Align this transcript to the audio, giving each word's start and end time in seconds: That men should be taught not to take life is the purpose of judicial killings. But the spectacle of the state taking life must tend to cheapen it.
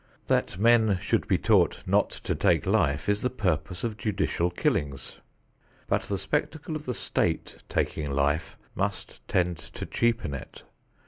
That 0.25 0.57
men 0.57 0.97
should 0.99 1.27
be 1.27 1.37
taught 1.37 1.83
not 1.85 2.09
to 2.09 2.33
take 2.33 2.65
life 2.65 3.07
is 3.07 3.21
the 3.21 3.29
purpose 3.29 3.83
of 3.83 3.97
judicial 3.97 4.49
killings. 4.49 5.19
But 5.85 6.01
the 6.05 6.17
spectacle 6.17 6.75
of 6.75 6.85
the 6.87 6.95
state 6.95 7.57
taking 7.69 8.09
life 8.09 8.57
must 8.73 9.21
tend 9.27 9.57
to 9.59 9.85
cheapen 9.85 10.33
it. 10.33 10.63